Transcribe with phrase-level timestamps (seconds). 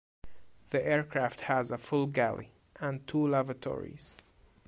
[0.71, 4.15] The aircraft has a full galley and two lavatories.